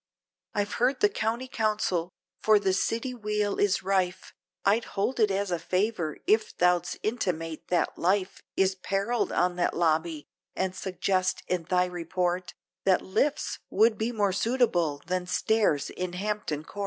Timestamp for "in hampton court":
15.91-16.79